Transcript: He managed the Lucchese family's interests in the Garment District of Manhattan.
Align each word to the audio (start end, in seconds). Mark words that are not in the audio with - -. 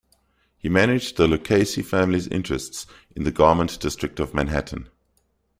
He 0.57 0.67
managed 0.67 1.17
the 1.17 1.27
Lucchese 1.27 1.83
family's 1.83 2.27
interests 2.29 2.87
in 3.15 3.23
the 3.23 3.29
Garment 3.29 3.79
District 3.79 4.19
of 4.19 4.33
Manhattan. 4.33 4.89